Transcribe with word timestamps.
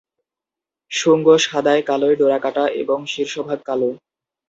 শুঙ্গ 0.91 1.27
সাদায়-কালোয় 1.39 2.15
ডোরাকাটা 2.15 2.63
এবং 2.81 2.99
শীর্ষভাগ 3.05 3.59
কালো। 3.65 3.89